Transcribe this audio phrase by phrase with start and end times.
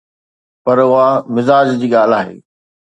[0.63, 2.37] پر اها مزاج جي ڳالهه آهي.